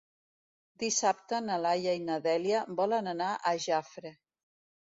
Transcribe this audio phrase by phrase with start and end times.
[0.83, 4.17] Dissabte na Laia i na Dèlia volen anar a Jafre.